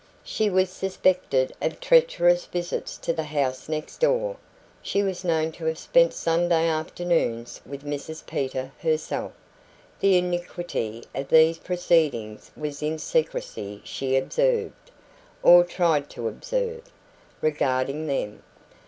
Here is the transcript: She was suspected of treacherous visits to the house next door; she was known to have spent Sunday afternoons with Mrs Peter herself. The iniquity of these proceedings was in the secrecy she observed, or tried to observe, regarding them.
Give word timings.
She 0.23 0.49
was 0.49 0.71
suspected 0.71 1.53
of 1.61 1.79
treacherous 1.79 2.47
visits 2.47 2.97
to 2.97 3.13
the 3.13 3.21
house 3.25 3.69
next 3.69 3.97
door; 3.99 4.37
she 4.81 5.03
was 5.03 5.23
known 5.23 5.51
to 5.51 5.65
have 5.65 5.77
spent 5.77 6.15
Sunday 6.15 6.67
afternoons 6.67 7.61
with 7.67 7.85
Mrs 7.85 8.25
Peter 8.25 8.71
herself. 8.79 9.31
The 9.99 10.17
iniquity 10.17 11.03
of 11.13 11.27
these 11.27 11.59
proceedings 11.59 12.49
was 12.57 12.81
in 12.81 12.93
the 12.93 12.97
secrecy 12.97 13.83
she 13.83 14.15
observed, 14.15 14.89
or 15.43 15.63
tried 15.63 16.09
to 16.09 16.27
observe, 16.27 16.81
regarding 17.39 18.07
them. 18.07 18.41